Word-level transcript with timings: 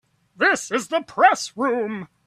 This 0.35 0.71
is 0.71 0.87
the 0.87 1.01
Press 1.03 1.55
Room. 1.55 2.07